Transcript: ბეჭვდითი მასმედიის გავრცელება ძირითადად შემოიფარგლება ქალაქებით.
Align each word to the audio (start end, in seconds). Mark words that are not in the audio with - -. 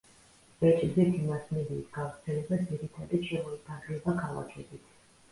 ბეჭვდითი 0.61 1.19
მასმედიის 1.25 1.91
გავრცელება 1.97 2.57
ძირითადად 2.71 3.27
შემოიფარგლება 3.27 4.15
ქალაქებით. 4.23 4.89